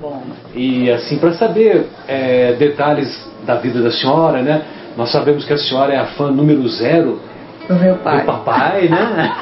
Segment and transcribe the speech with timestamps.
[0.00, 0.22] bom.
[0.54, 4.62] E assim, para saber é, detalhes da vida da senhora, né?
[4.96, 7.20] Nós sabemos que a senhora é a fã número zero
[7.68, 8.20] do meu pai.
[8.20, 9.32] do papai, né?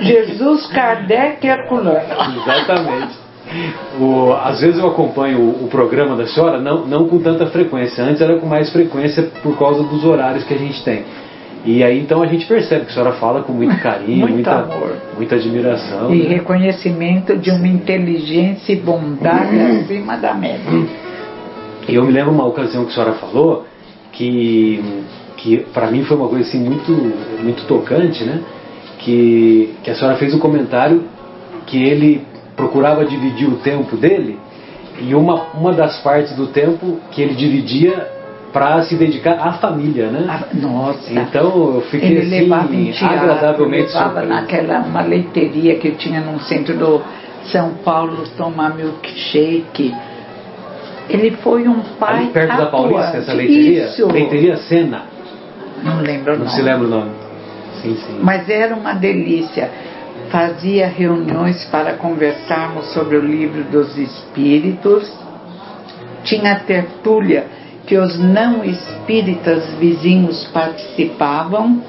[0.02, 2.00] Jesus Kardec Herculano.
[2.42, 3.28] Exatamente.
[3.98, 8.04] O, às vezes eu acompanho o, o, programa da senhora, não, não com tanta frequência.
[8.04, 11.04] Antes era com mais frequência por causa dos horários que a gente tem.
[11.64, 14.52] E aí então a gente percebe que a senhora fala com muito carinho, muito muita,
[14.52, 14.96] amor.
[15.16, 16.14] muita admiração.
[16.14, 16.34] E né?
[16.36, 20.86] reconhecimento de uma inteligência e bondade acima da média.
[21.88, 23.66] E eu me lembro uma ocasião que a senhora falou
[24.12, 25.02] que,
[25.36, 26.92] que para mim foi uma coisa assim muito,
[27.42, 28.42] muito tocante, né?
[28.98, 31.04] Que, que a senhora fez um comentário
[31.66, 34.38] que ele procurava dividir o tempo dele
[35.00, 38.17] e uma, uma das partes do tempo que ele dividia
[38.52, 40.26] para se dedicar à família, né?
[40.28, 41.12] Ah, Nossa!
[41.12, 44.28] Então eu fiquei ele assim, levava em teatro, agradavelmente levava surpreso.
[44.28, 47.02] naquela uma leiteria que tinha no centro do
[47.44, 49.94] São Paulo tomar milkshake.
[51.08, 53.84] Ele foi um pai Ali perto da Paulista, essa leiteria?
[53.86, 54.06] Isso.
[54.10, 55.02] Leiteria Sena.
[55.82, 56.56] Não lembro o Não nome.
[56.56, 57.10] se lembra o nome.
[57.82, 58.18] Sim, sim.
[58.22, 59.70] Mas era uma delícia.
[60.30, 65.10] Fazia reuniões para conversarmos sobre o livro dos espíritos.
[66.24, 67.46] Tinha tertúlia
[67.88, 71.82] que os não espíritas vizinhos participavam.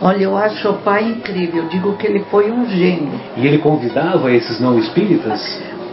[0.00, 1.62] Olha, eu acho o pai incrível.
[1.62, 3.18] Eu digo que ele foi um gênio.
[3.34, 5.40] E ele convidava esses não espíritas?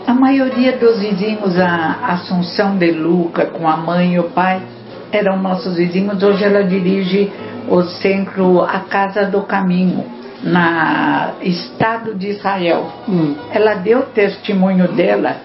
[0.05, 4.61] A maioria dos vizinhos, a Assunção de Luca, com a mãe e o pai,
[5.09, 6.21] eram nossos vizinhos.
[6.21, 7.31] Hoje ela dirige
[7.69, 10.03] o centro A Casa do Caminho,
[10.43, 12.91] na Estado de Israel.
[13.07, 13.35] Hum.
[13.53, 15.37] Ela deu testemunho dela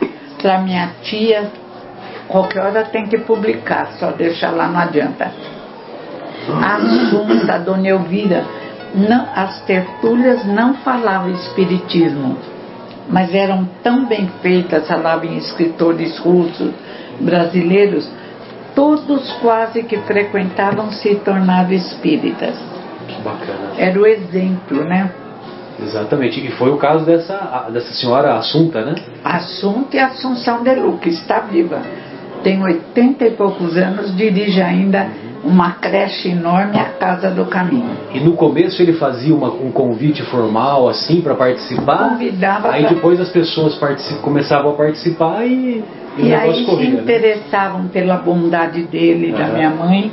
[0.42, 1.48] para minha tia.
[2.28, 5.30] Qualquer hora tem que publicar, só deixar lá não adianta.
[6.62, 8.44] A Assunta, a Dona Elvira,
[8.94, 12.36] não, as tertúlias não falavam espiritismo,
[13.08, 16.72] mas eram tão bem feitas, falavam em escritores russos,
[17.20, 18.08] brasileiros,
[18.74, 22.54] todos quase que frequentavam se tornavam espíritas.
[23.06, 23.72] Que bacana.
[23.78, 25.10] Era o exemplo, né?
[25.82, 26.44] Exatamente.
[26.44, 28.94] E foi o caso dessa, dessa senhora Assunta, né?
[29.24, 31.80] Assunto e Assunção de Luca, está viva.
[32.46, 35.08] Tem 80 e poucos anos, dirige ainda
[35.42, 37.90] uma creche enorme, a Casa do Caminho.
[38.14, 42.10] E no começo ele fazia uma- um convite formal assim para participar.
[42.10, 43.76] Convidava Aí pra- depois as pessoas
[44.22, 45.82] começavam a participar e,
[46.16, 46.90] e E aí negócio se corria.
[46.90, 47.00] né?
[47.02, 50.12] interessavam pela bondade dele e da minha mãe.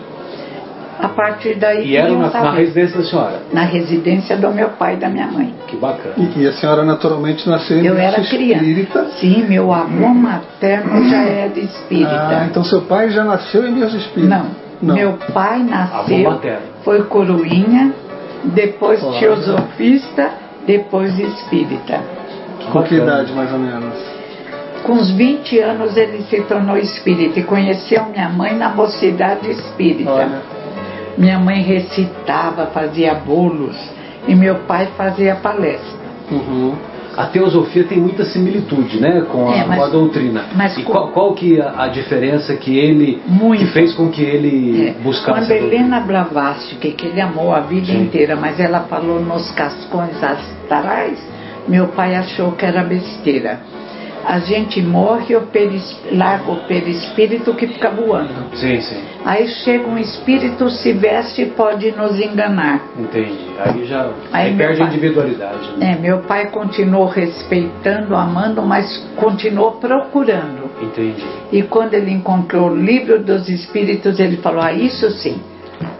[1.03, 3.39] A partir daí E era queriam na, na residência da senhora.
[3.51, 5.53] na residência do meu pai e da minha mãe.
[5.67, 6.15] Que bacana.
[6.17, 8.63] E, e a senhora naturalmente nasceu em Eu era berço criança.
[8.63, 9.05] espírita.
[9.19, 12.09] Sim, meu avô materno já era espírita.
[12.29, 14.45] Ah, então seu pai já nasceu em berço espírita?
[14.81, 14.95] Não.
[14.95, 16.61] Meu pai Avô nasceu, materno.
[16.83, 17.93] foi coroinha,
[18.45, 19.19] depois Olha.
[19.19, 20.29] teosofista,
[20.65, 21.99] depois espírita.
[22.71, 23.93] Com que idade mais ou menos?
[24.83, 30.11] Com uns 20 anos ele se tornou espírita e conheceu minha mãe na mocidade espírita.
[30.11, 30.52] Olha.
[31.18, 33.75] Minha mãe recitava, fazia bolos
[34.28, 36.03] e meu pai fazia palestra.
[36.31, 36.74] Uhum.
[37.16, 40.46] A teosofia tem muita similitude, né, com a, É, mas- com a doutrina.
[40.56, 43.59] mas e qual, qual que é a, a diferença que ele Muito.
[43.59, 45.51] que fez com que ele É, buscasse Quando?
[45.51, 48.01] Helena Blavatsky, que ele amou a vida Sim.
[48.01, 51.19] inteira, mas ela falou nos cascões astrais,
[51.68, 53.59] meu pai achou que era besteira.
[54.25, 58.56] A gente morre, peris, larga o perispírito que fica voando.
[58.56, 59.03] Sim, sim.
[59.25, 62.81] Aí chega um espírito, se veste e pode nos enganar.
[62.97, 63.38] Entendi.
[63.59, 65.72] Aí já Aí aí perde a individualidade.
[65.78, 65.94] né?
[65.97, 70.69] É, meu pai continuou respeitando, amando, mas continuou procurando.
[70.81, 71.23] Entendi.
[71.51, 75.41] E quando ele encontrou o livro dos espíritos, ele falou: Ah, isso sim,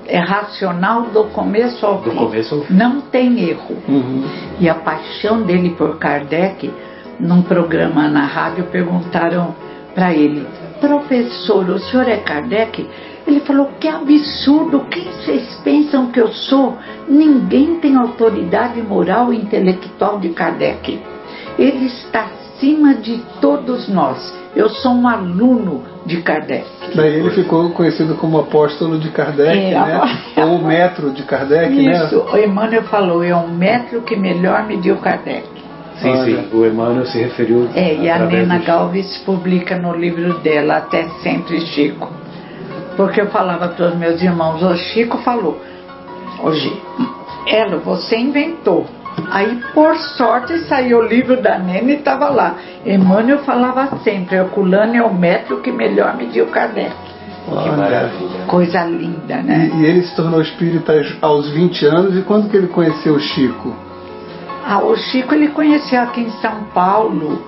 [0.08, 2.16] é racional do começo ao Do fim.
[2.18, 2.74] começo ao fim.
[2.74, 3.78] Não tem erro.
[3.88, 4.24] Uhum.
[4.60, 6.72] E a paixão dele por Kardec,
[7.24, 9.56] num programa na rádio, perguntaram
[9.96, 10.46] para ele:
[10.80, 12.88] Professor, o senhor é Kardec?
[13.26, 16.78] Ele falou: Que absurdo, quem vocês pensam que eu sou?
[17.08, 21.00] Ninguém tem autoridade moral e intelectual de Kardec.
[21.58, 22.26] Ele está
[22.56, 24.34] acima de todos nós.
[24.56, 26.66] Eu sou um aluno de Kardec.
[26.94, 30.02] Daí ele ficou conhecido como apóstolo de Kardec, É, né?
[30.38, 32.24] a- Ou o metro de Kardec, Isso, né?
[32.34, 35.63] o Emmanuel falou: É um metro que melhor mediu Kardec.
[36.04, 36.48] Sim, sim.
[36.58, 37.70] O Emmanuel se referiu.
[37.74, 42.12] É, e a Nena do- Galves publica no livro dela, Até Sempre Chico.
[42.96, 45.60] Porque eu falava para os meus irmãos, o Chico falou,
[46.44, 46.72] hoje,
[47.48, 48.86] ela, você inventou.
[49.32, 52.56] Aí, por sorte, saiu o livro da Nena e estava lá.
[52.86, 56.92] Emmanuel falava sempre, Herculano é o metro que melhor mediu Kardec.
[57.46, 57.72] Que Olha.
[57.74, 58.46] maravilha.
[58.48, 59.70] Coisa linda, né?
[59.74, 62.18] E, e ele se tornou espírita aos 20 anos.
[62.18, 63.74] E quando que ele conheceu o Chico?
[64.66, 67.42] Ah, o Chico ele conheceu aqui em São Paulo.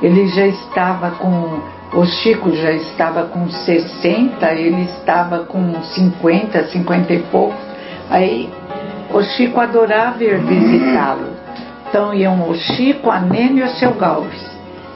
[0.00, 1.60] ele já estava com.
[1.92, 7.58] O Chico já estava com 60, ele estava com 50, 50 e poucos.
[8.10, 8.48] Aí
[9.12, 11.34] o Chico adorava ir visitá-lo.
[11.88, 14.44] Então iam o Chico, a Nene e o seu Galves.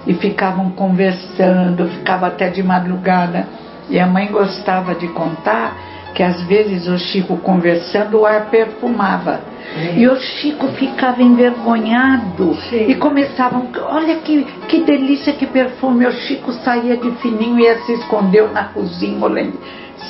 [0.06, 3.46] E ficavam conversando, ficava até de madrugada.
[3.88, 5.74] E a mãe gostava de contar
[6.14, 9.40] que às vezes o Chico conversando o ar perfumava.
[9.96, 16.06] E o Chico ficava envergonhado e começavam, olha que, que delícia que perfume.
[16.06, 19.58] O Chico saía de fininho e ia se escondeu na cozinha, olhando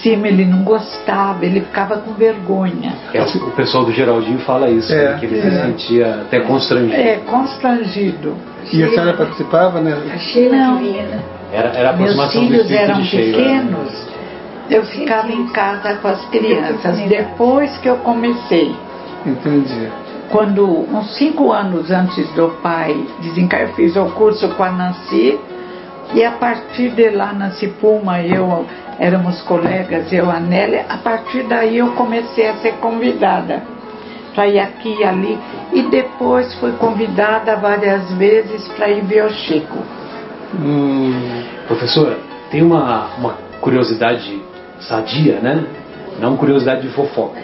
[0.02, 2.94] cima, ele não gostava, ele ficava com vergonha.
[3.12, 5.42] É, o pessoal do Geraldinho fala isso, É, né, que ele é.
[5.42, 6.94] se sentia até constrangido.
[6.94, 8.34] É, constrangido.
[8.72, 9.96] E a senhora participava, né?
[10.14, 10.80] A Sheila Não.
[10.80, 11.22] né?
[11.52, 13.08] Era, era a Meus aproximação do filhos eram né?
[13.10, 14.09] pequenos,
[14.70, 16.96] eu ficava em casa com as crianças.
[17.08, 18.74] Depois que eu comecei,
[19.26, 19.90] Entendi.
[20.30, 25.38] quando uns cinco anos antes do pai desencarnar, eu fiz o curso com a Nancy
[26.14, 28.64] e a partir de lá, Nancy Puma e eu
[28.98, 33.62] éramos colegas, eu, a Nélia, a partir daí eu comecei a ser convidada
[34.34, 35.38] para ir aqui e ali
[35.72, 39.78] e depois fui convidada várias vezes para ir ver o Chico.
[40.54, 42.18] Hum, Professora,
[42.50, 44.42] tem uma, uma curiosidade
[44.80, 45.64] sadia, né?
[46.20, 47.40] Não curiosidade de fofoca.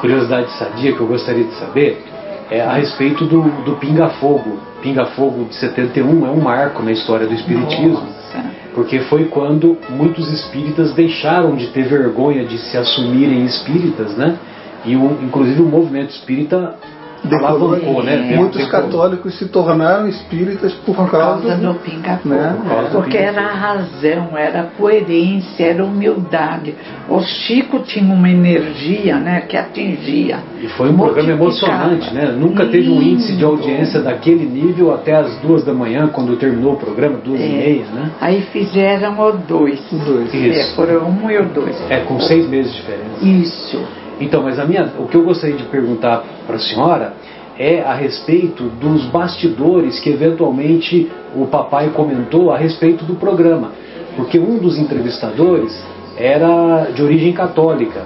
[0.00, 2.04] Curiosidade sadia que eu gostaria de saber
[2.50, 4.58] é a respeito do, do Pinga-Fogo.
[4.82, 8.44] Pinga-Fogo de 71 é um marco na história do Espiritismo, Nossa.
[8.74, 14.36] porque foi quando muitos espíritas deixaram de ter vergonha de se assumirem espíritas, né?
[14.84, 16.76] E o, inclusive o movimento espírita
[17.24, 17.74] Decolou.
[17.74, 18.16] alavancou, né?
[18.36, 18.86] muitos Decolou.
[18.86, 22.34] católicos se tornaram espíritas por, Por causa do- do pinga-fogo.
[22.34, 22.56] né?
[22.62, 23.38] Por causa do Porque pinga-fogo.
[23.40, 26.74] era a razão, era a coerência, era a humildade.
[27.08, 30.38] O Chico tinha uma energia né, que atingia.
[30.60, 32.26] E foi um programa emocionante, né?
[32.38, 33.46] Nunca teve um índice de Lindo.
[33.46, 37.48] audiência daquele nível até as duas da manhã, quando terminou o programa, duas e É.
[37.48, 38.10] meia, né?
[38.20, 39.80] Aí fizeram o dois.
[39.92, 40.32] Os dois.
[40.34, 40.72] Isso.
[40.72, 41.76] É, foram o um e o dois.
[41.90, 43.24] É, com seis meses de diferença.
[43.24, 43.80] Isso.
[44.20, 47.12] Então, mas a minha, o que eu gostaria de perguntar para a senhora
[47.58, 53.72] é a respeito dos bastidores que eventualmente o papai comentou a respeito do programa.
[54.16, 55.80] Porque um dos entrevistadores
[56.16, 58.02] era de origem católica,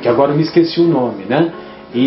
[0.00, 1.50] que agora eu me esqueci o nome, né?
[1.94, 1.98] E,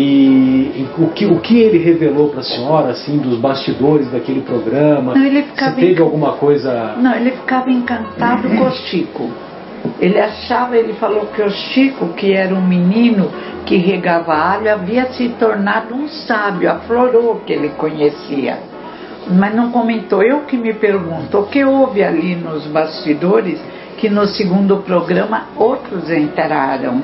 [0.76, 5.14] e o, que, o que ele revelou para a senhora, assim, dos bastidores daquele programa?
[5.14, 6.94] Não, ele ficava Se teve em- alguma coisa...
[6.98, 9.30] Não, ele ficava encantado com o Chico.
[10.00, 13.30] Ele achava, ele falou que o Chico, que era um menino
[13.66, 18.58] que regava alho, havia se tornado um sábio, aflorou que ele conhecia.
[19.30, 20.22] Mas não comentou.
[20.22, 23.60] Eu que me pergunto, o que houve ali nos bastidores
[23.98, 27.02] que no segundo programa outros entraram?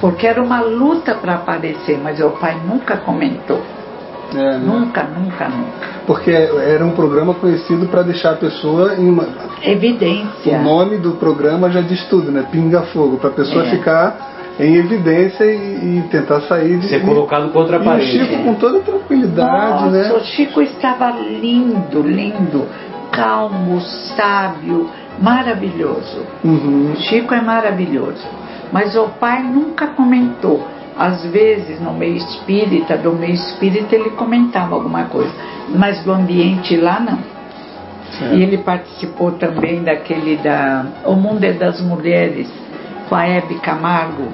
[0.00, 3.62] Porque era uma luta para aparecer, mas o pai nunca comentou.
[4.32, 4.60] É, né?
[4.64, 5.88] Nunca, nunca, nunca.
[6.06, 9.26] Porque era um programa conhecido para deixar a pessoa em uma,
[9.62, 10.58] Evidência.
[10.58, 12.46] O nome do programa já diz tudo, né?
[12.50, 13.70] Pinga Fogo, para a pessoa É.
[13.70, 16.88] ficar em evidência e, e tentar sair de.
[16.88, 18.10] Ser colocado contra a e o parede.
[18.10, 20.12] Chico com toda tranquilidade, Nossa, né?
[20.12, 22.66] o Chico estava lindo, lindo,
[23.10, 23.80] calmo,
[24.16, 24.88] sábio,
[25.20, 26.24] maravilhoso.
[26.44, 26.92] Uhum.
[26.92, 28.24] O Chico é maravilhoso.
[28.72, 30.62] Mas o pai nunca comentou.
[30.96, 35.32] Às vezes, no meio espírita, do meio espírita, ele comentava alguma coisa.
[35.74, 37.18] Mas do ambiente lá, não.
[38.18, 38.34] Certo.
[38.36, 42.48] E ele participou também daquele da O Mundo é das Mulheres,
[43.08, 44.28] com a Hebe Camargo.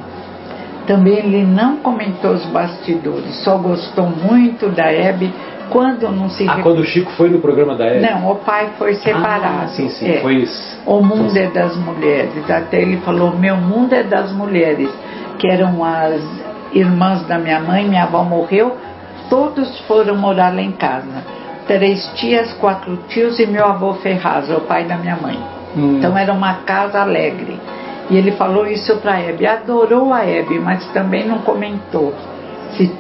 [0.87, 5.33] Também ele não comentou os bastidores, só gostou muito da Hebe
[5.71, 8.01] quando não se Ah, quando o Chico foi no programa da Hebe?
[8.01, 9.63] Não, o pai foi separado.
[9.63, 10.11] Ah, sim, sim.
[10.11, 10.21] É.
[10.21, 10.81] Foi isso.
[10.85, 12.51] O mundo é das mulheres.
[12.51, 14.91] Até ele falou: Meu mundo é das mulheres,
[15.39, 16.21] que eram as
[16.73, 18.77] irmãs da minha mãe, minha avó morreu,
[19.29, 21.25] todos foram morar lá em casa.
[21.67, 25.39] Três tias, quatro tios e meu avô Ferraz, o pai da minha mãe.
[25.77, 25.99] Hum.
[25.99, 27.61] Então era uma casa alegre.
[28.11, 29.47] E ele falou isso para a Hebe.
[29.47, 32.13] Adorou a Hebe, mas também não comentou
[32.77, 32.93] se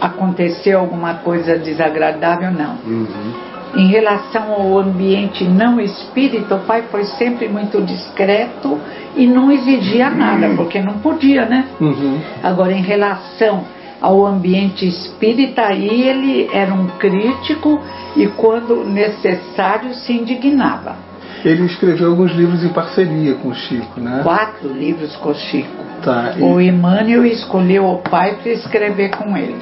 [0.00, 2.76] aconteceu alguma coisa desagradável, não.
[2.86, 3.32] Uhum.
[3.76, 8.78] Em relação ao ambiente não espírita, o pai foi sempre muito discreto
[9.16, 11.66] e não exigia nada, porque não podia, né?
[11.80, 12.18] Uhum.
[12.42, 13.64] Agora, em relação
[14.00, 17.80] ao ambiente espírita, aí ele era um crítico
[18.16, 20.96] e, quando necessário, se indignava.
[21.44, 24.20] Ele escreveu alguns livros em parceria com o Chico, né?
[24.22, 25.84] Quatro livros com o Chico.
[26.02, 26.34] Tá.
[26.38, 29.56] O E, Emmanuel escolheu o pai para escrever com ele.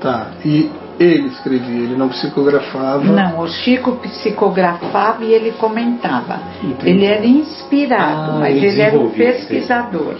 [0.00, 0.28] tá.
[0.44, 3.04] E ele escrevia, ele não psicografava.
[3.04, 6.40] Não, o Chico psicografava e ele comentava.
[6.62, 6.90] Entendi.
[6.90, 10.14] Ele era inspirado, Ah, mas ele ele era um pesquisador.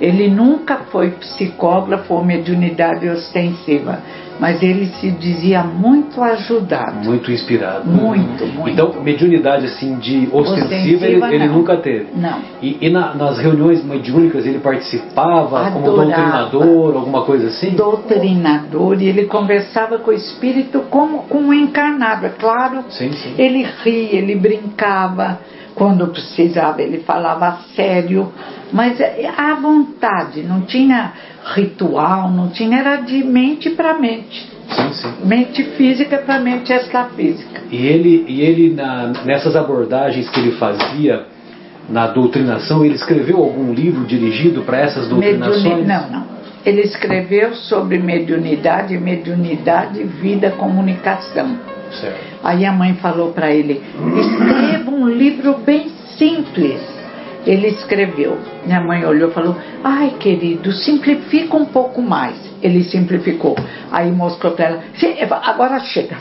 [0.00, 4.00] Ele nunca foi psicógrafo ou mediunidade ostensiva.
[4.38, 7.04] Mas ele se dizia muito ajudado.
[7.04, 7.88] Muito inspirado.
[7.88, 8.68] Muito, muito.
[8.70, 12.06] Então, mediunidade assim de ostensiva, ele, ele nunca teve.
[12.14, 12.38] Não.
[12.62, 16.04] E, e na- nas reuniões mediúnicas ele participava como Adorava.
[16.06, 17.70] doutrinador, alguma coisa assim?
[17.70, 22.84] Doutrinador, e ele conversava com o espírito como com um encarnado, é claro.
[22.90, 23.34] Sim, sim.
[23.38, 25.40] Ele ria, ele brincava,
[25.74, 28.32] quando precisava ele falava sério,
[28.72, 31.12] mas é, à vontade, não tinha
[31.54, 34.48] ritual, não tinha, era de mente para mente.
[34.70, 35.12] Sim, sim.
[35.24, 37.62] Mente física para mente extrafísica.
[37.70, 41.24] E ele, e ele na- nessas abordagens que ele fazia
[41.88, 45.62] na doutrinação, ele escreveu algum livro dirigido para essas doutrinações?
[45.62, 45.86] Mediuni...
[45.86, 46.38] Não, não.
[46.66, 51.56] Ele escreveu sobre mediunidade, mediunidade, vida, comunicação.
[51.92, 52.18] Certo.
[52.44, 53.80] Aí a mãe falou para ele:
[54.20, 55.88] escreva um livro bem
[56.18, 56.97] simples.
[57.46, 58.38] Ele escreveu.
[58.66, 62.36] Minha mãe olhou e falou: Ai, querido, simplifica um pouco mais.
[62.60, 63.56] Ele simplificou.
[63.90, 66.16] Aí mostrou para ela: "Sim, agora chega.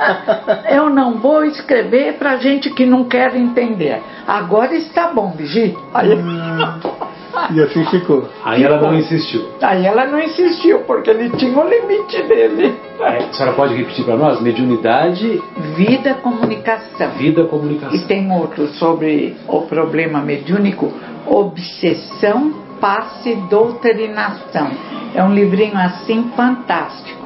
[0.70, 4.02] Eu não vou escrever para gente que não quer entender.
[4.26, 5.76] Agora está bom, Vigi.
[5.94, 6.10] Aí,
[7.54, 8.28] E assim ficou.
[8.44, 9.48] Aí ela não insistiu.
[9.62, 12.74] aí ela não insistiu, porque ele tinha o limite dele.
[13.00, 14.40] É, a senhora pode repetir para nós?
[14.40, 15.42] Mediunidade,
[15.76, 17.10] Vida, comunicação.
[17.10, 18.06] vida, E comunicação.
[18.06, 20.92] tem outro sobre o problema mediúnico,
[21.26, 24.70] obsessão, passe, doutrinação.
[25.14, 27.24] É um livrinho assim fantástico.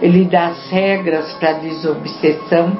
[0.00, 2.76] Ele dá as regras para desobsessão,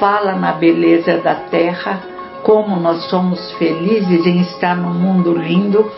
[0.00, 2.00] fala na beleza da terra,
[2.44, 5.90] como nós somos felizes em estar num mundo lindo.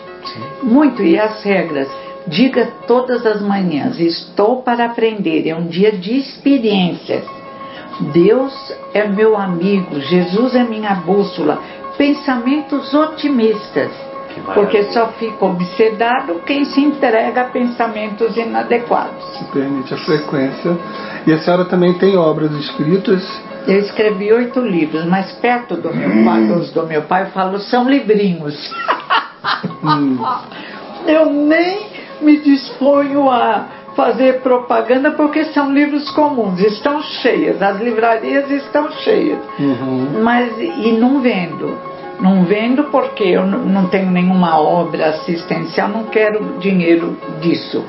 [0.63, 1.89] Muito, e as regras.
[2.27, 5.47] Diga todas as manhãs: Estou para aprender.
[5.49, 7.25] É um dia de experiências.
[8.13, 8.53] Deus
[8.95, 11.61] é meu amigo, Jesus é minha bússola.
[11.97, 13.91] Pensamentos otimistas.
[14.53, 19.25] Porque só fica obsedado quem se entrega a pensamentos inadequados.
[19.39, 20.77] Se permite a frequência.
[21.27, 23.23] E a senhora também tem obras escritas.
[23.67, 27.59] Eu escrevi oito livros, mas perto do meu pai, dos do meu pai, eu falo,
[27.59, 28.55] são livrinhos.
[29.83, 30.19] Hum,
[31.07, 31.87] Eu nem
[32.21, 39.39] me disponho a fazer propaganda porque são livros comuns, estão cheias, as livrarias estão cheias.
[39.59, 40.23] uhum.
[40.23, 41.79] Mas e não vendo.
[42.21, 47.85] Não vendo porque eu não tenho nenhuma obra assistencial, não quero dinheiro disso.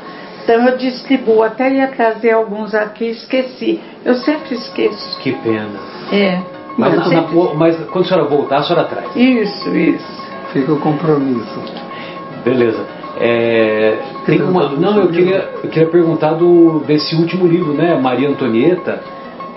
[0.48, 3.82] Então eu distribuo, até ia trazer alguns aqui, esqueci.
[4.06, 5.20] Eu sempre esqueço.
[5.20, 5.68] Que pena.
[6.10, 6.40] É.
[6.78, 9.14] Mas, na- sempre- na- mas quando a senhora voltar, a senhora traz.
[9.14, 10.28] Isso, isso.
[10.54, 11.62] Fica o compromisso.
[12.46, 12.82] Beleza.
[13.20, 18.00] É, tem uma, não, eu queria, eu queria perguntar do, desse último livro, né?
[18.02, 19.02] Maria Antonieta.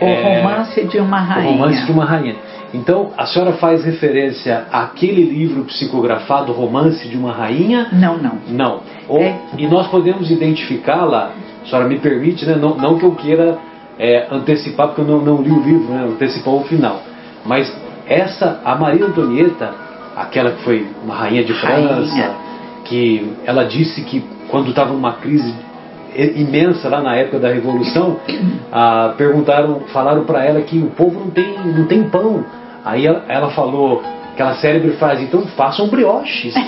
[0.01, 1.51] O é, romance de uma O rainha.
[1.53, 2.37] Romance de uma Rainha.
[2.73, 7.89] Então, a senhora faz referência àquele livro psicografado, Romance de uma Rainha?
[7.93, 8.39] Não, não.
[8.49, 8.81] Não.
[9.09, 9.37] Ou- É.
[9.59, 12.55] E nós podemos identificá-la, a senhora me permite, né?
[12.57, 13.59] não, não que eu queira
[13.99, 16.05] é, antecipar, porque eu não, não li o livro, né?
[16.05, 17.03] antecipar o final.
[17.45, 17.71] Mas
[18.07, 19.75] essa, a Maria Antonieta,
[20.17, 22.31] aquela que foi uma rainha de França, Rainha.
[22.85, 25.55] que ela disse que quando estava numa crise
[26.17, 28.17] imensa lá na época da Revolução,
[28.73, 32.45] ah, perguntaram, falaram para ela que o povo não tem, não tem pão.
[32.85, 34.03] Aí ela, ela falou
[34.33, 36.55] aquela célebre frase, então façam brioches.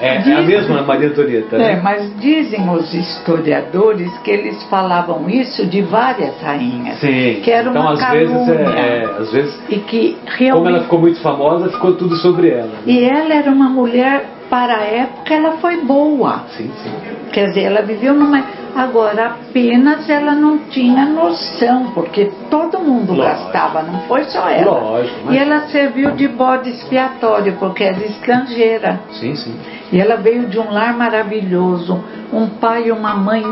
[0.00, 1.80] É, é a mesma Maria Antonieta, É, né?
[1.82, 7.00] mas dizem os historiadores que eles falavam isso de várias rainhas.
[7.00, 7.40] Sim.
[7.42, 8.78] Que era então uma às vezes, calúnia.
[8.78, 10.68] é, é, às vezes, E que como realmente.
[10.74, 12.66] ela ficou muito famosa, ficou tudo sobre ela.
[12.66, 12.78] né?
[12.86, 16.44] E ela era uma mulher, para a época, ela foi boa.
[16.56, 16.90] Sim, sim.
[17.32, 18.42] Quer dizer, ela viveu numa.
[18.76, 23.44] Agora, apenas ela não tinha noção, porque todo mundo Lógico.
[23.46, 24.78] gastava, não foi só ela.
[24.80, 29.00] Lógico, mas- E ela serviu de bode expiatório, porque era estrangeira.
[29.12, 29.54] Sim, sim.
[29.90, 32.02] E ela veio de um lar maravilhoso,
[32.32, 33.42] um pai e uma mãe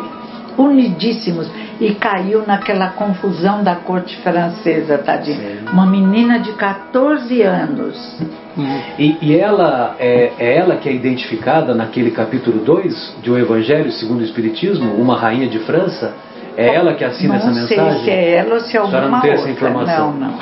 [0.56, 1.50] unidíssimos,
[1.80, 5.36] e caiu naquela confusão da corte francesa, tadinha.
[5.38, 5.58] Sim.
[5.72, 8.18] Uma menina de 14 anos.
[8.56, 8.80] Hum.
[8.98, 13.92] E, e ela é, é ela que é identificada naquele capítulo 2 de O Evangelho
[13.92, 16.14] segundo o Espiritismo, uma rainha de França?
[16.56, 18.04] É ela que assina não essa sei mensagem?
[18.04, 19.52] se é ela ou se é alguma não tem essa outra.
[19.52, 20.12] informação?
[20.12, 20.38] Não, não.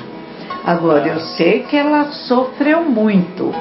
[0.64, 3.52] Agora, eu sei que ela sofreu muito,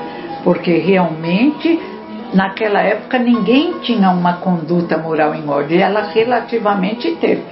[0.43, 1.79] porque realmente
[2.33, 5.81] naquela época ninguém tinha uma conduta moral em ordem.
[5.81, 7.43] Ela relativamente teve.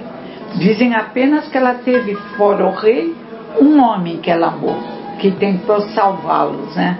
[0.54, 3.14] Dizem apenas que ela teve, fora o rei,
[3.60, 4.76] um homem que ela amou,
[5.18, 6.98] que tentou salvá-los, né?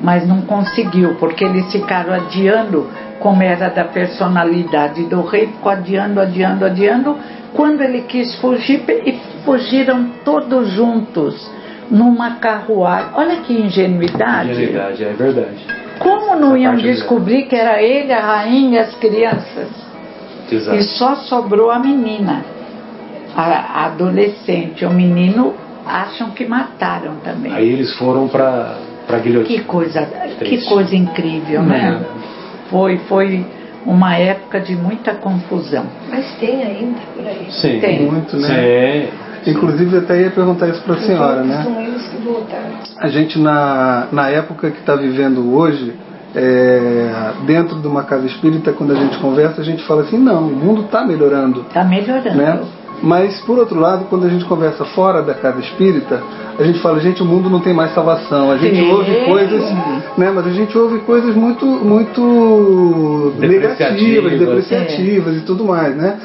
[0.00, 2.88] Mas não conseguiu, porque eles ficaram adiando,
[3.20, 7.16] como era da personalidade do rei, ficou adiando, adiando, adiando.
[7.54, 9.12] Quando ele quis fugir, e
[9.44, 11.50] fugiram todos juntos
[11.90, 13.10] numa carruagem.
[13.14, 14.50] Olha que ingenuidade.
[14.50, 15.66] Ingenuidade, é verdade.
[15.98, 19.68] Como não Essa iam é descobrir que era ele, a rainha e as crianças?
[20.50, 20.76] Exato.
[20.76, 22.44] E só sobrou a menina,
[23.36, 24.84] a, a adolescente.
[24.84, 25.54] O menino
[25.86, 27.52] acham que mataram também.
[27.52, 29.58] Aí eles foram para para guilhotina.
[29.58, 30.02] Que coisa,
[30.38, 30.68] que Triste.
[30.68, 32.00] coisa incrível, né?
[32.00, 32.68] É.
[32.70, 33.44] Foi, foi
[33.84, 35.84] uma época de muita confusão.
[36.08, 37.46] Mas tem ainda por aí.
[37.50, 37.80] Sim.
[37.80, 38.10] Tem.
[38.10, 39.08] Muito, né?
[39.44, 39.50] Sim.
[39.50, 41.62] Inclusive, eu até ia perguntar isso para a senhora, né?
[41.64, 42.78] São eles que voltaram.
[42.98, 45.94] A gente, na, na época que está vivendo hoje,
[46.34, 50.46] é, dentro de uma casa espírita, quando a gente conversa, a gente fala assim: não,
[50.46, 51.62] o mundo está melhorando.
[51.62, 52.36] Está melhorando.
[52.38, 52.60] Né?
[53.02, 56.22] Mas, por outro lado, quando a gente conversa fora da casa espírita,
[56.58, 58.50] a gente fala, gente, o mundo não tem mais salvação.
[58.50, 58.92] A gente Tem.
[58.92, 59.60] ouve coisas,
[60.16, 60.30] né?
[60.32, 63.98] Mas a gente ouve coisas muito, muito Depreciativas.
[64.32, 66.18] negativas, depreciativas e tudo mais, né?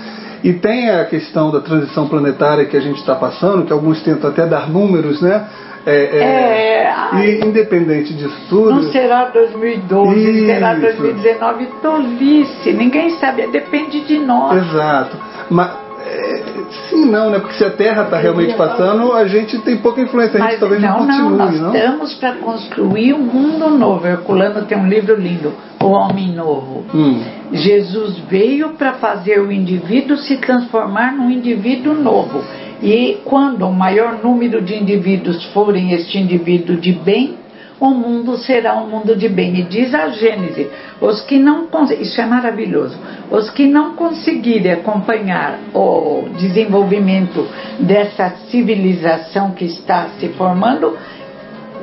[0.44, 4.30] E tem a questão da transição planetária que a gente está passando, que alguns tentam
[4.30, 5.46] até dar números, né?
[5.84, 7.26] É, É, ai.
[7.42, 8.72] e independente disso tudo.
[8.76, 10.82] Não será 2012, será Isso.
[10.82, 12.74] 2019, tolice.
[12.74, 14.58] Ninguém sabe, depende de nós.
[14.58, 15.18] Exato.
[15.50, 16.44] Mas é,
[16.90, 17.40] sim, não, né?
[17.40, 20.40] Porque se a Terra está realmente passando, a gente tem pouca influência.
[20.40, 21.76] A gente Mas talvez não, não, continue, não, nós não?
[21.76, 24.08] estamos para construir um mundo novo.
[24.08, 26.86] Herculano tem um livro lindo, O Homem Novo.
[26.94, 27.22] Hum.
[27.52, 32.44] Jesus veio para fazer o indivíduo se transformar num indivíduo novo.
[32.82, 37.36] E quando o maior número de indivíduos forem este indivíduo de bem,
[37.80, 39.56] o mundo será um mundo de bem.
[39.60, 40.70] E diz a Gênese,
[41.00, 41.68] os que não
[42.00, 42.98] isso é maravilhoso,
[43.30, 47.48] os que não conseguirem acompanhar o desenvolvimento
[47.80, 50.98] dessa civilização que está se formando,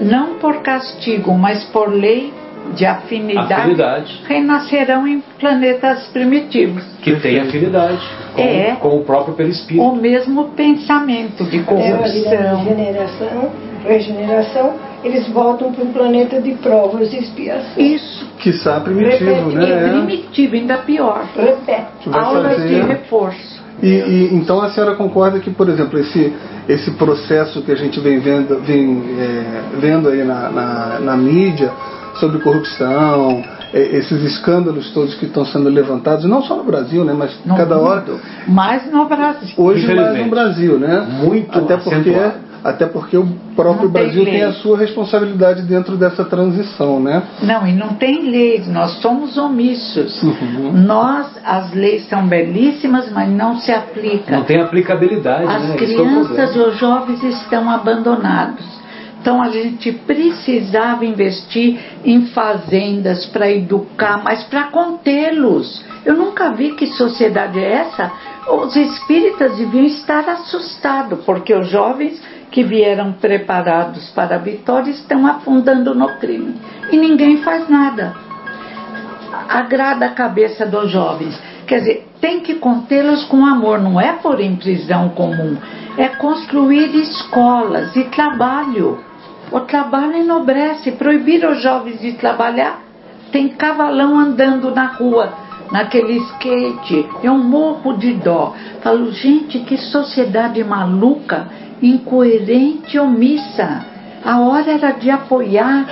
[0.01, 2.33] não por castigo, mas por lei
[2.75, 4.23] de afinidade, Afinidade.
[4.27, 6.83] renascerão em planetas primitivos.
[7.03, 8.01] Que tem afinidade
[8.35, 8.77] com, É.
[8.81, 9.85] com o próprio perispírito.
[9.87, 12.65] O mesmo pensamento de É corrupção.
[12.65, 13.51] regeneração,
[13.85, 14.73] regeneração,
[15.03, 17.73] eles voltam para um planeta de provas e expiação.
[17.83, 19.71] Isso Quiçá primitivo, Repete, né?
[19.71, 19.89] é É.
[19.89, 21.25] primitivo, ainda pior.
[21.37, 22.09] Repete.
[22.13, 23.63] Aulas fazer- de reforço.
[23.83, 26.33] E, e, então a senhora concorda que, por exemplo, esse,
[26.69, 31.73] esse processo que a gente vem vendo, vem, é, vendo aí na, na, na mídia
[32.21, 37.13] sobre corrupção, é, esses escândalos todos que estão sendo levantados, não só no Brasil, né,
[37.13, 38.05] mas No cada mundo, hora,
[38.47, 39.55] Mas no Brasil.
[39.57, 41.07] hoje mais no Brasil, né?
[41.25, 42.35] Muito até porque acentuado.
[42.65, 44.43] Até porque o próprio tem Brasil tem lei.
[44.43, 47.23] a sua responsabilidade dentro dessa transição, né?
[47.43, 50.23] Não, e não tem leis, nós somos omissos.
[50.23, 50.73] Uhum.
[50.73, 54.39] Nós, as leis são belíssimas, mas não se aplicam.
[54.39, 55.75] Não tem aplicabilidade, As né?
[55.75, 58.65] É crianças e os jovens estão abandonados.
[59.21, 65.83] Então a gente precisava investir em fazendas para educar, mas para contê-los.
[66.05, 68.13] Eu nunca vi que sociedade é essa.
[68.47, 72.21] Os espíritas deviam estar assustados, porque os jovens
[72.55, 76.55] que vieram preparados para a vitória estão afundando no crime.
[76.93, 78.15] E ninguém faz nada
[79.49, 81.37] agrada a cabeça dos jovens.
[81.67, 85.57] Quer dizer, tem que contê-los com amor, não é por em prisão comum,
[85.99, 89.03] é construir escolas e trabalho.
[89.51, 92.81] O trabalho enobrece, proibir os jovens de trabalhar.
[93.33, 95.33] Tem cavalão andando na rua,
[95.73, 98.55] naquele skate, eu morro de dó.
[98.81, 101.49] Falo, gente, que sociedade maluca,
[101.83, 103.85] incoerente e omissa.
[104.25, 105.87] A hora era de apoiar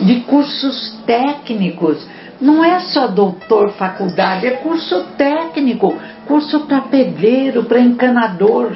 [0.00, 2.06] de cursos técnicos.
[2.40, 5.94] Não é só doutor, faculdade, é curso técnico,
[6.26, 8.72] curso para pedreiro, para encanador.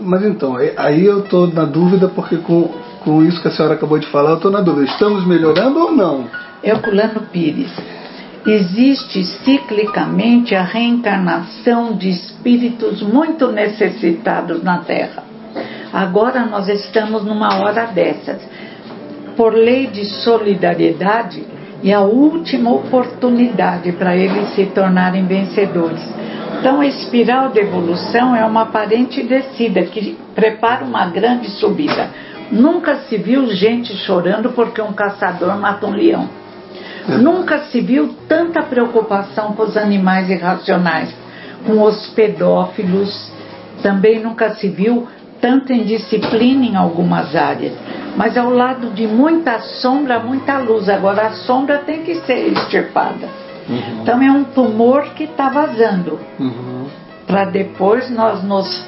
[0.00, 2.68] Mas então, é- aí eu estou na dúvida porque com,
[3.00, 4.84] com isso que a senhora acabou de falar, eu estou na dúvida.
[4.84, 6.26] Estamos melhorando ou não?
[6.62, 7.72] Herculano Pires.
[8.50, 15.22] Existe ciclicamente a reencarnação de espíritos muito necessitados na Terra.
[15.92, 18.40] Agora nós estamos numa hora dessas.
[19.36, 21.44] Por lei de solidariedade,
[21.82, 26.02] e a última oportunidade para eles se tornarem vencedores.
[26.58, 32.08] Então, a espiral de evolução é uma aparente descida que prepara uma grande subida.
[32.50, 36.28] Nunca se viu gente chorando porque um caçador mata um leão.
[37.20, 41.14] Nunca se viu tanta preocupação com os animais irracionais,
[41.66, 43.32] com os pedófilos.
[43.82, 45.06] Também nunca se viu
[45.40, 47.72] tanta indisciplina em algumas áreas.
[48.16, 50.88] Mas ao lado de muita sombra, muita luz.
[50.88, 53.28] Agora a sombra tem que ser extirpada.
[54.02, 56.18] Então é um tumor que está vazando.
[56.38, 56.86] Uhum.
[57.26, 58.84] Para depois nós nos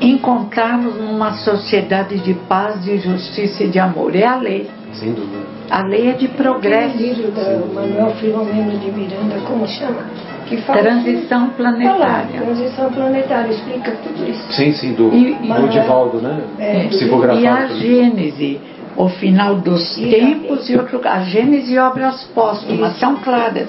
[0.00, 4.16] encontrarmos numa sociedade de paz, de justiça e de amor.
[4.16, 4.70] É a lei.
[4.94, 5.59] Sem dúvida.
[5.70, 6.96] A lei é de Aquele progresso.
[6.96, 10.02] livro do Manuel Filomeno de Miranda, como chama?
[10.46, 12.40] Que fala Transição planetária.
[12.40, 14.52] transição planetária, explica tudo isso.
[14.52, 16.40] Sim, sim, do, E- do Divaldo, né?
[16.58, 17.40] É, Psicografado.
[17.40, 18.60] E a Gênese,
[18.96, 21.00] o final dos E a- tempos e outro.
[21.04, 23.68] A Gênese e obras póstumas são claras.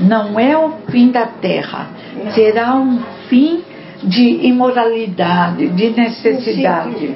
[0.00, 1.88] Não é o fim da Terra.
[2.34, 3.62] Será um fim
[4.02, 7.14] de imoralidade, de necessidade,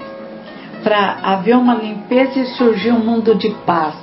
[0.84, 3.94] para haver uma limpeza e surgir um mundo de paz.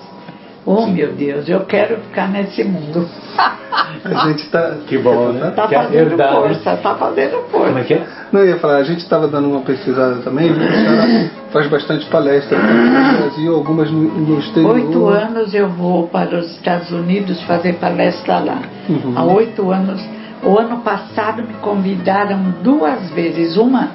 [0.65, 3.07] Oh meu Deus, eu quero ficar nesse mundo.
[4.05, 4.75] A gente tá.
[4.87, 5.51] Que bom, né?
[5.51, 6.39] Tá Que fazendo herdar, né?
[6.41, 7.83] força, tá fazendo Como é força.
[7.85, 8.07] que é?
[8.31, 10.63] Não, eu ia falar, a gente estava dando uma pesquisada também, viu?
[10.67, 14.73] a senhora faz bastante palestra no Brasil, algumas no, no exterior.
[14.75, 18.59] Oito anos eu vou para os Estados Unidos fazer palestra lá.
[18.89, 19.13] Uhum.
[19.15, 20.01] Há oito anos.
[20.43, 23.55] O ano passado me convidaram duas vezes.
[23.57, 23.91] Uma,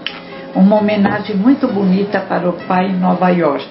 [0.54, 3.66] uma homenagem muito bonita para o pai em Nova York.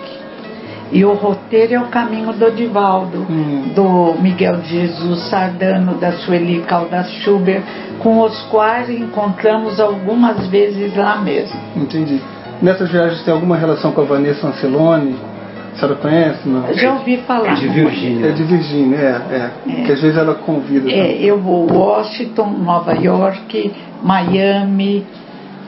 [0.92, 3.72] E o roteiro é o caminho do Divaldo, Hum.
[3.76, 7.62] do Miguel de Jesus Sardano, da Sueli Caldas Schubert,
[8.00, 11.60] com os quais encontramos algumas vezes lá mesmo.
[11.76, 12.22] Entendi.
[12.62, 15.16] Nessas viagens tem alguma relação com a Vanessa Ancelone?
[15.74, 16.50] A senhora conhece?
[16.50, 16.74] Não?
[16.74, 17.54] Já ouvi falar.
[17.54, 18.30] De Virgínia.
[18.30, 19.84] É de Virgínia, é, é.
[19.86, 20.90] Que às vezes ela convida.
[20.90, 23.72] É, eu vou Washington, Nova York,
[24.02, 25.06] Miami,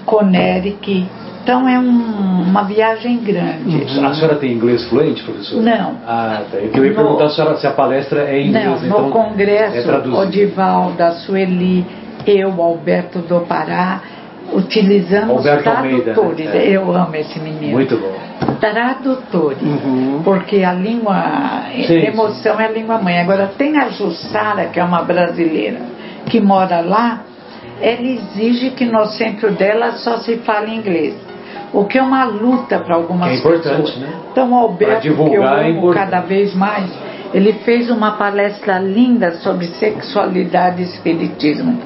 [0.05, 1.05] Connecticut.
[1.43, 3.83] Então é um- uma viagem grande.
[4.03, 5.61] A senhora tem inglês fluente, professor?
[5.61, 5.95] Não.
[6.05, 6.57] Ah, tá.
[6.57, 9.07] Eu queria No- perguntar a senhora se a palestra é em Não, inglês, no então
[9.07, 10.17] é congresso, traduzido.
[10.17, 11.85] Odivaldo, a Sueli,
[12.27, 14.01] eu, Alberto do Pará,
[14.53, 16.45] utilizamos Alberto Almeida, tradutores.
[16.45, 16.57] né?
[16.65, 16.69] É.
[16.71, 17.71] Eu amo esse menino.
[17.71, 18.13] Muito bom.
[18.59, 19.61] Tradutores.
[19.61, 20.21] Uhum.
[20.23, 23.19] Porque a língua, Sim, emoção é a língua mãe.
[23.19, 25.79] Agora, tem a Jussara, que é uma brasileira,
[26.25, 27.21] que mora lá,
[27.81, 31.15] ela exige que no centro dela só se fale inglês.
[31.73, 33.97] O que é uma luta para algumas Que é importante, pessoas.
[33.97, 34.13] né?
[34.31, 36.03] Então, o Alberto, divulgar que eu é amo importante.
[36.05, 36.91] cada vez mais,
[37.33, 41.79] ele fez uma palestra linda sobre sexualidade e espiritismo.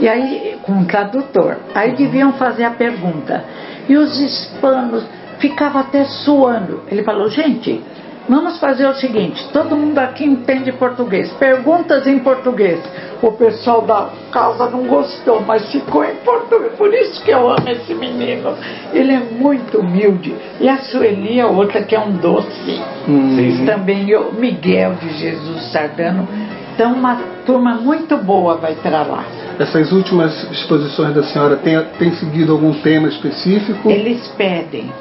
[0.00, 1.56] E aí, com um tradutor.
[1.74, 3.42] Aí deviam fazer a pergunta.
[3.88, 5.04] E os hispanos
[5.38, 6.82] ficavam até suando.
[6.88, 7.82] Ele falou, gente,
[8.28, 11.32] vamos fazer o seguinte, todo mundo aqui entende português.
[11.34, 12.78] Perguntas em português.
[13.22, 16.72] O pessoal da casa não gostou, mas ficou em português.
[16.76, 18.54] Por isso que eu amo esse menino.
[18.92, 20.34] Ele é muito humilde.
[20.60, 23.36] E a Sueli é outra que é um doce Hum.
[23.36, 23.64] Sim.
[23.64, 26.28] também o Miguel de Jesus Sardano.
[26.74, 29.24] Então, uma turma muito boa vai para lá.
[29.58, 33.90] Essas últimas exposições da senhora tem, tem seguido algum tema específico?
[33.90, 34.92] Eles pedem,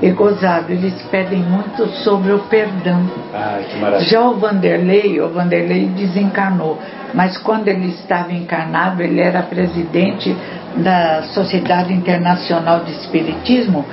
[0.00, 3.02] e gozado, eles pedem muito sobre o perdão.
[3.34, 4.08] Ah, que maravilha.
[4.08, 6.78] Já o Vanderlei, o Vanderlei desencarnou,
[7.12, 10.34] mas quando ele estava encarnado, ele era presidente
[10.76, 13.84] da Sociedade Internacional de Espiritismo.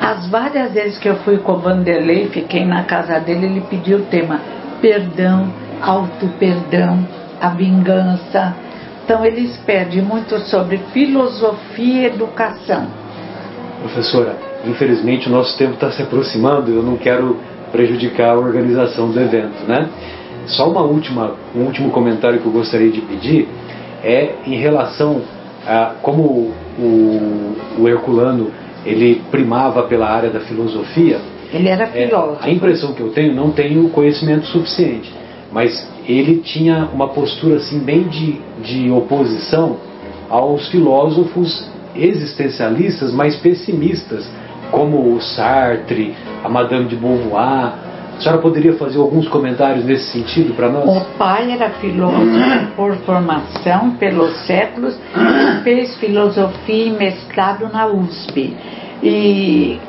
[0.00, 3.98] As várias vezes que eu fui com o Vanderlei, fiquei na casa dele, ele pediu
[3.98, 4.40] o tema
[4.80, 7.06] perdão, auto-perdão,
[7.40, 8.54] a vingança.
[9.04, 12.86] Então eles pedem muito sobre filosofia e educação.
[13.80, 17.36] Professora, infelizmente o nosso tempo está se aproximando eu não quero
[17.72, 19.88] prejudicar a organização do evento, né?
[20.46, 23.48] Só uma última, um último comentário que eu gostaria de pedir
[24.02, 25.22] é em relação
[25.66, 28.50] a como o, o Herculano
[28.84, 31.18] ele primava pela área da filosofia.
[31.52, 32.38] Ele era É, filósofo.
[32.44, 35.10] a impressão que eu tenho, não tenho conhecimento suficiente,
[35.50, 39.76] mas ele tinha uma postura assim bem de, de oposição
[40.28, 44.28] aos filósofos existencialistas mais pessimistas,
[44.70, 47.72] como o Sartre, a Madame de Beauvoir.
[48.16, 50.84] A senhora poderia fazer alguns comentários nesse sentido para nós?
[50.86, 54.96] O pai era filósofo por formação pelos séculos,
[55.64, 58.56] fez filosofia e mestrado na USP
[59.02, 59.80] e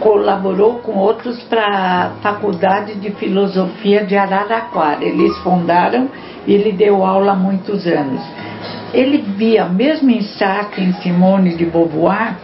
[0.00, 5.04] colaborou com outros para a Faculdade de Filosofia de Araraquara.
[5.04, 6.08] Eles fundaram
[6.46, 8.22] e ele deu aula há muitos anos.
[8.94, 12.36] Ele via, mesmo em Sartre, em Simone de Beauvoir,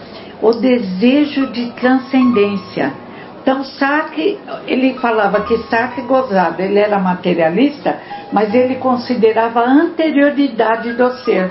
[0.44, 2.92] o desejo de transcendência.
[3.40, 7.96] Então Sartre, ele falava que Sartre gozava, ele era materialista,
[8.30, 11.50] mas ele considerava a anterioridade do ser,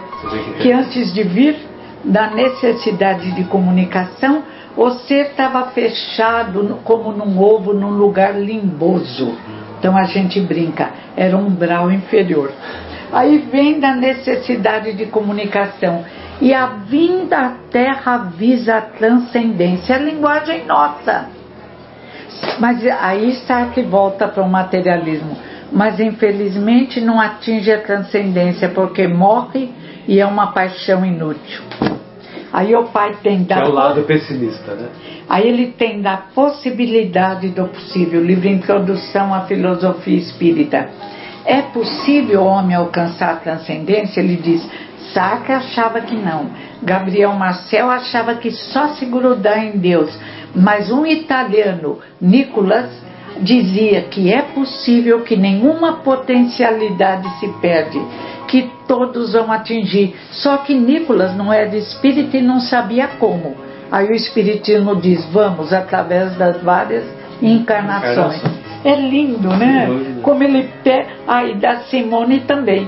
[0.62, 1.56] que antes de vir
[2.04, 4.44] da necessidade de comunicação,
[4.78, 9.36] o ser estava fechado como num ovo, num lugar limboso.
[9.80, 12.52] Então a gente brinca, era um umbral inferior.
[13.12, 16.04] Aí vem da necessidade de comunicação.
[16.44, 21.30] E a vinda à Terra visa a transcendência, é a linguagem nossa.
[22.60, 25.38] Mas aí está que volta para o materialismo.
[25.72, 29.72] Mas infelizmente não atinge a transcendência porque morre
[30.06, 31.62] e é uma paixão inútil.
[32.52, 34.90] Aí o pai tem da é o lado pessimista, né?
[35.30, 40.90] Aí ele tem da possibilidade do possível, livro Introdução à Filosofia Espírita.
[41.46, 44.20] É possível o homem alcançar a transcendência?
[44.20, 44.70] Ele diz,
[45.14, 46.50] Sartre achava que não.
[46.82, 50.12] Gabriel Marcel achava que só se grudar em Deus.
[50.56, 52.90] Mas um italiano, Nicolas,
[53.40, 58.00] dizia que é possível que nenhuma potencialidade se perde,
[58.48, 60.16] que todos vão atingir.
[60.32, 63.56] Só que Nicolas não era espírita e não sabia como.
[63.92, 67.04] Aí o Espiritismo diz: vamos através das várias
[67.42, 68.42] encarnações.
[68.84, 69.88] É lindo, né?
[70.22, 71.10] Como ele pega.
[71.28, 72.88] Aí da Simone também.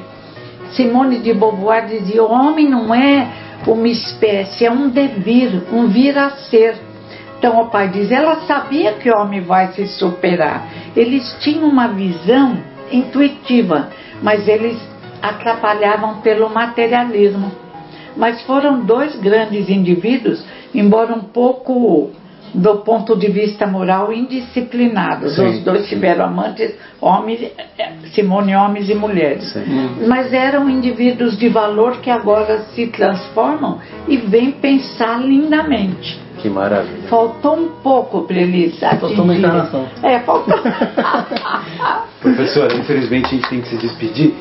[0.71, 3.28] Simone de Beauvoir dizia: o homem não é
[3.67, 6.75] uma espécie, é um devir, um vir a ser.
[7.38, 10.67] Então o pai diz: ela sabia que o homem vai se superar.
[10.95, 12.58] Eles tinham uma visão
[12.91, 13.89] intuitiva,
[14.21, 14.78] mas eles
[15.21, 17.51] atrapalhavam pelo materialismo.
[18.15, 22.12] Mas foram dois grandes indivíduos, embora um pouco
[22.55, 25.35] do ponto de vista moral indisciplinados.
[25.35, 25.45] Sim.
[25.47, 27.51] Os dois tiveram amantes, homens,
[28.13, 29.51] Simone, homens e mulheres.
[29.51, 30.05] Sim.
[30.07, 36.19] Mas eram indivíduos de valor que agora se transformam e vêm pensar lindamente.
[36.37, 37.07] Que maravilha.
[37.09, 39.85] Faltou um pouco para eles Faltou uma encarnação.
[40.03, 40.53] É, faltou.
[42.21, 44.33] Professora, infelizmente a gente tem que se despedir.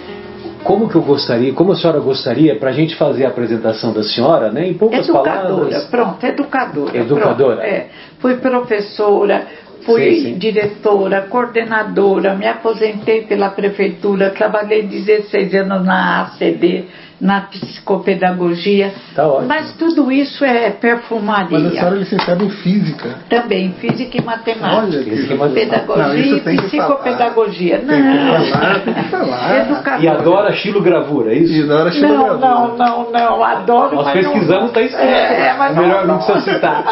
[0.65, 4.03] Como que eu gostaria, como a senhora gostaria para a gente fazer a apresentação da
[4.03, 4.67] senhora, né?
[4.67, 5.85] Em poucas Educadora, palavras.
[5.85, 6.97] pronto, educadora.
[6.97, 7.57] Educadora.
[7.57, 7.87] pronto, é.
[8.19, 9.47] Fui professora,
[9.85, 10.39] fui Sim, sim.
[10.39, 16.87] diretora, coordenadora, me aposentei pela prefeitura, trabalhei 16 anos na ACD,
[17.21, 18.93] na psicopedagogia.
[19.15, 19.49] Tá ótimo.
[19.49, 21.59] Mas tudo isso é perfumaria.
[21.59, 23.19] Mas a senhora é licenciada em física.
[23.29, 24.77] Também, física e matemática.
[24.83, 25.77] Olha, Física e matemática.
[25.87, 27.79] Pedagogia Não, e psicopedagogia.
[27.79, 28.45] Tem que Não.
[28.45, 29.57] falar, tem que falar.
[29.61, 30.03] Educadora.
[30.03, 31.53] E adora xilogravura, é isso?
[31.55, 32.47] E hora chega Não, gravura.
[32.49, 33.97] não, não, não, adoro.
[33.97, 35.05] Nós mas não- pesquisamos, está escrito.
[35.05, 36.85] É, mas É melhor não precisa citar.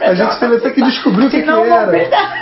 [0.00, 1.86] A gente teve até que descobrir o que, que era.
[1.86, 2.40] vão pensar.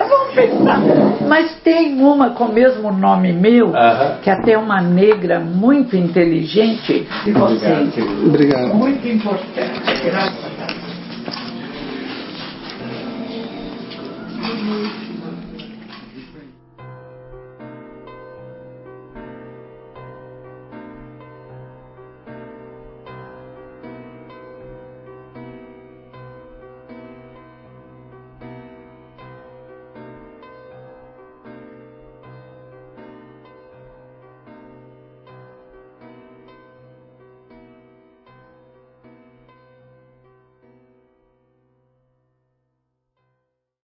[1.29, 4.19] Mas tem uma com o mesmo nome meu, Aham.
[4.23, 7.93] que até é uma negra muito inteligente de vocês.
[8.27, 8.75] Obrigado.
[8.75, 10.50] Muito importante, graças.